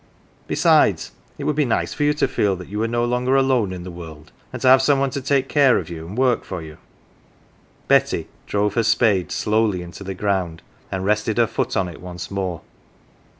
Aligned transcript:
Besides, 0.47 1.11
it 1.37 1.43
would 1.43 1.55
be 1.55 1.63
nice 1.63 1.93
for 1.93 2.03
you 2.03 2.13
to 2.15 2.27
feel 2.27 2.63
you 2.63 2.79
were 2.79 2.87
no 2.87 3.05
longer 3.05 3.35
alone 3.35 3.71
in 3.71 3.83
the 3.83 3.91
world, 3.91 4.31
and 4.51 4.59
to 4.63 4.67
have 4.67 4.81
some 4.81 4.97
one 4.99 5.11
to 5.11 5.21
take 5.21 5.47
care 5.47 5.77
of 5.77 5.91
you, 5.91 6.07
and 6.07 6.17
work 6.17 6.43
for 6.43 6.59
you." 6.63 6.79
26 7.85 7.87
GAFFER'S 7.87 7.87
CHILD 8.09 8.23
Betsy 8.23 8.27
drove 8.47 8.73
her 8.73 8.81
spade 8.83 9.31
slowly 9.31 9.83
into 9.83 10.03
the 10.03 10.15
ground, 10.15 10.63
and 10.91 11.05
rested 11.05 11.37
her 11.37 11.45
foot 11.45 11.77
on 11.77 11.87
it 11.87 12.01
once 12.01 12.31
more. 12.31 12.61